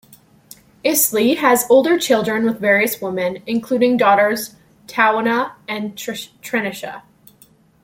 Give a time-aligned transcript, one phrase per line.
[0.83, 4.55] Isley has older children with various women, including daughters
[4.87, 7.03] Tawanna and Trenisha.